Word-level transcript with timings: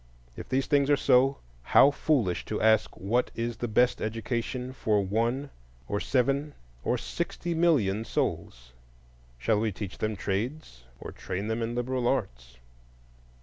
If 0.35 0.49
these 0.49 0.65
things 0.65 0.89
are 0.89 0.97
so, 0.97 1.37
how 1.61 1.91
foolish 1.91 2.43
to 2.45 2.59
ask 2.59 2.97
what 2.97 3.29
is 3.35 3.57
the 3.57 3.67
best 3.67 4.01
education 4.01 4.73
for 4.73 4.99
one 5.05 5.51
or 5.87 5.99
seven 5.99 6.55
or 6.83 6.97
sixty 6.97 7.53
million 7.53 8.03
souls! 8.03 8.73
shall 9.37 9.59
we 9.59 9.71
teach 9.71 9.99
them 9.99 10.15
trades, 10.15 10.85
or 10.99 11.11
train 11.11 11.49
them 11.49 11.61
in 11.61 11.75
liberal 11.75 12.07
arts? 12.07 12.57